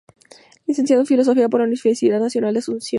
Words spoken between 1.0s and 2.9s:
en Filosofía por la Universidad Nacional de Asunción.